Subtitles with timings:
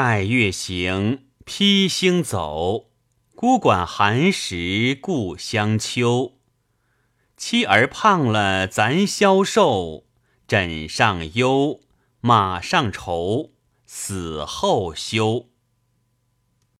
[0.00, 2.90] 待月行，披星走。
[3.34, 6.34] 孤馆寒食故乡秋。
[7.36, 10.04] 妻儿胖了咱消瘦，
[10.46, 11.80] 枕上忧，
[12.20, 13.50] 马上愁，
[13.86, 15.46] 死后休。